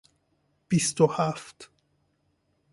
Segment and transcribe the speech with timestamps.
[0.69, 1.69] بیست و هفت